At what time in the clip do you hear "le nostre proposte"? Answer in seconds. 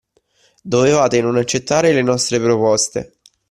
1.93-3.17